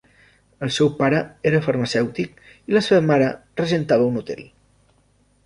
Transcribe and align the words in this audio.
El 0.67 0.69
seu 0.77 0.87
pare 1.01 1.19
era 1.49 1.59
farmacèutic 1.65 2.41
i 2.73 2.77
la 2.77 2.83
seva 2.87 3.05
mare 3.13 3.29
regentava 3.63 4.09
un 4.15 4.19
hotel. 4.25 4.43